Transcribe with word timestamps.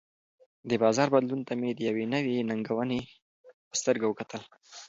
د 0.69 0.71
بازار 0.83 1.07
بدلون 1.15 1.41
ته 1.47 1.53
مې 1.59 1.69
د 1.75 1.79
یوې 1.89 2.05
نوې 2.13 2.37
ننګونې 2.49 2.99
په 3.69 3.75
سترګه 3.81 4.05
وکتل. 4.07 4.41